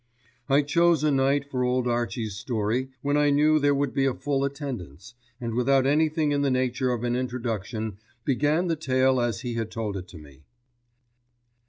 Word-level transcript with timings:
I 0.49 0.63
chose 0.63 1.03
a 1.03 1.11
night 1.11 1.51
for 1.51 1.63
Old 1.63 1.87
Archie's 1.87 2.33
story 2.35 2.89
when 3.03 3.17
I 3.17 3.29
knew 3.29 3.59
there 3.59 3.75
would 3.75 3.93
be 3.93 4.07
a 4.07 4.15
full 4.15 4.43
attendance, 4.43 5.13
and 5.39 5.53
without 5.53 5.85
anything 5.85 6.31
in 6.31 6.41
the 6.41 6.49
nature 6.49 6.91
of 6.91 7.03
an 7.03 7.15
introduction 7.15 7.99
began 8.25 8.65
the 8.65 8.75
tale 8.75 9.21
as 9.21 9.41
he 9.41 9.53
had 9.53 9.69
told 9.69 9.95
it 9.95 10.07
to 10.07 10.17
me. 10.17 10.41